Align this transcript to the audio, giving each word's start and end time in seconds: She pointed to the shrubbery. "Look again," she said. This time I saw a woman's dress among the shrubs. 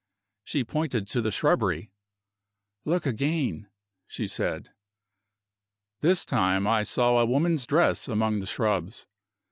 She 0.43 0.63
pointed 0.63 1.05
to 1.09 1.21
the 1.21 1.29
shrubbery. 1.31 1.91
"Look 2.85 3.05
again," 3.05 3.67
she 4.07 4.25
said. 4.25 4.71
This 5.99 6.25
time 6.25 6.65
I 6.65 6.81
saw 6.81 7.19
a 7.19 7.25
woman's 7.27 7.67
dress 7.67 8.07
among 8.07 8.39
the 8.39 8.47
shrubs. 8.47 9.05